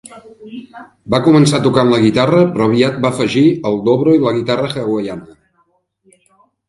Va 1.15 1.19
començar 1.27 1.59
tocant 1.67 1.91
la 1.91 1.99
guitarra, 2.05 2.39
però 2.55 2.67
aviat 2.71 2.97
va 3.03 3.11
afegir 3.13 3.45
el 3.71 3.79
dobro 3.91 4.17
i 4.19 4.23
la 4.25 4.35
guitarra 4.39 4.71
hawaiana. 4.85 5.37